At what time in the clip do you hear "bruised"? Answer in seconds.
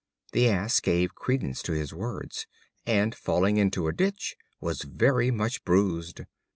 5.63-6.21